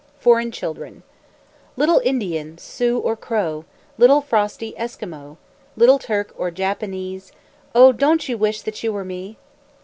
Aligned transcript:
FOREIGN 0.19 0.49
CHILDREN 0.51 1.03
Little 1.77 2.01
Indian, 2.03 2.57
Sioux 2.57 2.97
or 2.97 3.15
Crow, 3.15 3.65
Little 3.99 4.19
frosty 4.19 4.73
Eskimo, 4.73 5.37
Little 5.77 5.99
Turk 5.99 6.33
or 6.35 6.49
Japanee, 6.49 7.21
O! 7.75 7.91
Don't 7.91 8.27
you 8.27 8.35
wish 8.35 8.63
that 8.63 8.81
you 8.81 8.91
were 8.91 9.05
me? 9.05 9.37